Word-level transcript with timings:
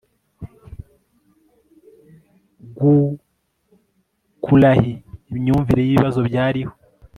gukurahi 2.77 4.91
imyumvire 5.35 5.81
y'ibibazo 5.83 6.19
byariho 6.29 6.73